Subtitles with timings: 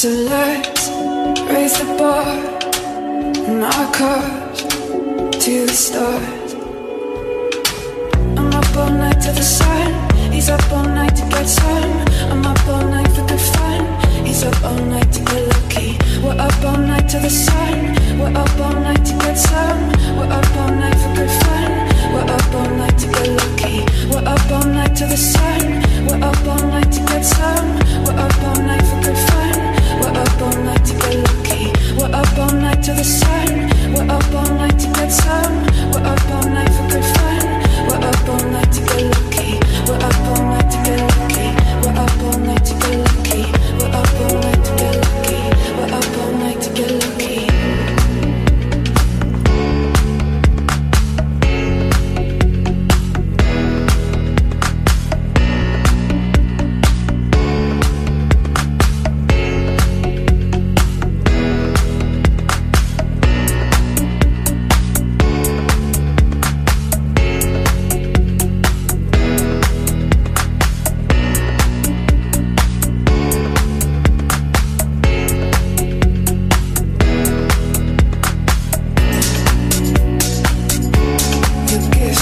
[0.00, 0.88] So let's
[1.52, 2.24] raise the bar
[3.44, 4.62] and our cars
[5.44, 6.54] to the stars.
[8.38, 9.92] I'm up all night to the sun.
[10.32, 11.92] He's up all night to get some.
[12.32, 14.24] I'm up all night for good fun.
[14.24, 15.98] He's up all night to get lucky.
[16.24, 17.92] We're up all night to the sun.
[18.18, 19.92] We're up all night to get some.
[20.16, 21.72] We're up all night for good fun.
[22.14, 23.84] We're up all night to get lucky.
[24.08, 25.60] We're up all night to the sun.
[26.06, 27.68] We're up all night to get some.
[28.04, 29.49] We're up all night for good fun
[30.20, 31.72] up all night to get lucky.
[31.96, 33.70] We're up all night till the sun.
[33.94, 35.64] We're up all night to get some.
[35.92, 37.46] We're up all night for good fun.
[37.88, 39.29] We're up all night to get lucky.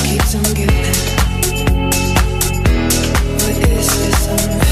[0.05, 0.95] keeps on giving.
[3.35, 4.68] What is this?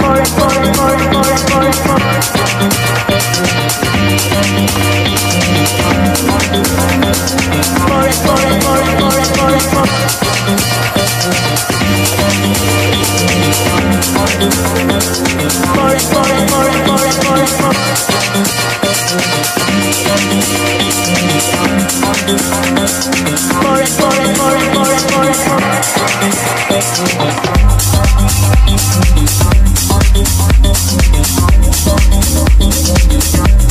[0.00, 1.13] More and more
[26.96, 27.22] Thank
[33.58, 33.63] you.